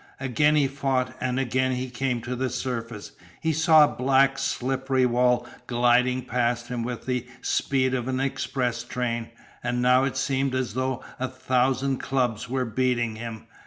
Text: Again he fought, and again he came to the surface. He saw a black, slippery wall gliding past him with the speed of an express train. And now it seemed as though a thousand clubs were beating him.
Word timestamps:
Again 0.19 0.55
he 0.55 0.67
fought, 0.67 1.15
and 1.21 1.39
again 1.39 1.73
he 1.73 1.91
came 1.91 2.21
to 2.23 2.35
the 2.35 2.49
surface. 2.49 3.11
He 3.39 3.53
saw 3.53 3.83
a 3.83 3.87
black, 3.95 4.39
slippery 4.39 5.05
wall 5.05 5.45
gliding 5.67 6.23
past 6.25 6.69
him 6.69 6.81
with 6.81 7.05
the 7.05 7.27
speed 7.43 7.93
of 7.93 8.07
an 8.07 8.19
express 8.19 8.83
train. 8.83 9.29
And 9.63 9.79
now 9.79 10.03
it 10.05 10.17
seemed 10.17 10.55
as 10.55 10.73
though 10.73 11.03
a 11.19 11.27
thousand 11.27 11.99
clubs 11.99 12.49
were 12.49 12.65
beating 12.65 13.17
him. 13.17 13.45